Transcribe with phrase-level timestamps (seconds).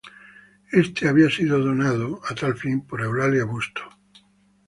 [0.71, 3.83] Éste había sido donado, a tal fin, por Eulalia Busto.